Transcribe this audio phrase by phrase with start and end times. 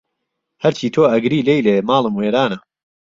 [0.63, 2.57] ههرچی تۆ ئهگری لهیلێ، ماڵم وێرانه